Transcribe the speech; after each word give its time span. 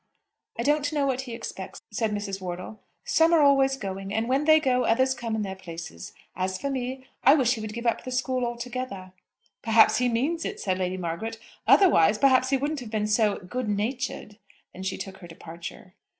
"I 0.57 0.63
don't 0.63 0.91
know 0.93 1.05
what 1.05 1.21
he 1.29 1.33
expects," 1.35 1.79
said 1.91 2.09
Mrs. 2.11 2.41
Wortle. 2.41 2.79
"Some 3.05 3.33
are 3.33 3.43
always 3.43 3.77
going, 3.77 4.11
and 4.11 4.27
when 4.27 4.45
they 4.45 4.59
go, 4.59 4.83
others 4.83 5.13
come 5.13 5.35
in 5.35 5.43
their 5.43 5.55
places. 5.55 6.11
As 6.35 6.57
for 6.59 6.71
me, 6.71 7.05
I 7.23 7.35
wish 7.35 7.53
he 7.53 7.61
would 7.61 7.71
give 7.71 7.85
the 8.03 8.09
school 8.09 8.43
up 8.43 8.53
altogether." 8.53 9.11
"Perhaps 9.61 9.99
he 9.99 10.09
means 10.09 10.43
it," 10.43 10.59
said 10.59 10.79
Lady 10.79 10.97
Margaret; 10.97 11.37
"otherwise, 11.67 12.17
perhaps 12.17 12.49
he 12.49 12.57
wouldn't 12.57 12.79
have 12.79 12.89
been 12.89 13.05
so 13.05 13.37
good 13.37 13.69
natured." 13.69 14.39
Then 14.73 14.81
she 14.81 14.97
took 14.97 15.17
her 15.17 15.27
departure. 15.27 15.93